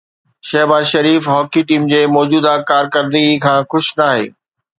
Shahbaz 0.49 0.85
Sharif 0.93 1.23
hockey 1.33 1.61
team 1.71 1.83
جي 1.91 1.99
موجوده 2.15 2.55
ڪارڪردگيءَ 2.71 3.37
کان 3.45 3.59
خوش 3.71 3.93
ناهي 4.01 4.27